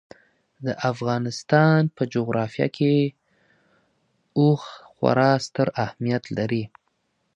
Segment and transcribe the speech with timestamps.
[0.65, 2.95] د افغانستان په جغرافیه کې
[4.39, 6.63] اوښ خورا ستر اهمیت لري.